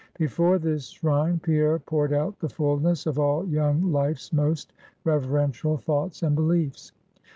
Before 0.17 0.57
this 0.57 0.87
shrine, 0.87 1.37
Pierre 1.37 1.77
poured 1.77 2.11
out 2.11 2.39
the 2.39 2.49
fullness 2.49 3.05
of 3.05 3.19
all 3.19 3.45
young 3.47 3.91
life's 3.91 4.33
most 4.33 4.73
reverential 5.03 5.77
thoughts 5.77 6.23
and 6.23 6.35
beliefs. 6.35 6.91